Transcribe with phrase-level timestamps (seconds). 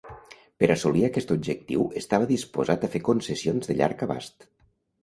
[0.61, 4.53] Per assolir aquest objectiu estava disposat a fer concessions de llarg abast.